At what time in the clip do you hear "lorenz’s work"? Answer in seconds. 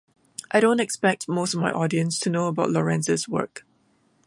2.71-3.67